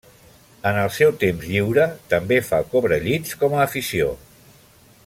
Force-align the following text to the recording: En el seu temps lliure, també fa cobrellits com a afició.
En 0.69 0.77
el 0.83 0.87
seu 0.95 1.11
temps 1.23 1.45
lliure, 1.49 1.85
també 2.15 2.41
fa 2.49 2.63
cobrellits 2.73 3.39
com 3.45 3.55
a 3.59 3.63
afició. 3.69 4.11